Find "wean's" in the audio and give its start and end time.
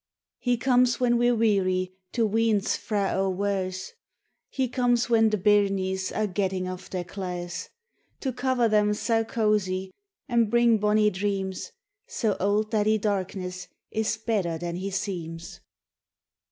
2.25-2.75